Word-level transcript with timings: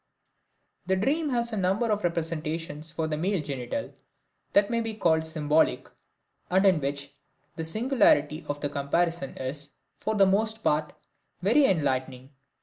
The 0.87 0.95
dream 0.95 1.29
has 1.29 1.53
a 1.53 1.57
number 1.57 1.91
of 1.91 2.03
representations 2.03 2.91
for 2.91 3.05
the 3.05 3.17
male 3.17 3.39
genital 3.39 3.93
that 4.53 4.71
may 4.71 4.81
be 4.81 4.95
called 4.95 5.23
symbolic, 5.23 5.89
and 6.49 6.65
in 6.65 6.81
which 6.81 7.13
the 7.55 7.63
similarity 7.63 8.43
of 8.49 8.59
the 8.61 8.69
comparison 8.69 9.37
is, 9.37 9.69
for 9.99 10.15
the 10.15 10.25
most 10.25 10.63
part, 10.63 10.93
very 11.43 11.65
enlightening. 11.65 12.31